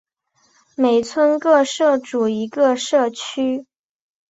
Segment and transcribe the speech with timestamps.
[0.75, 3.67] 每村各设组一个社区。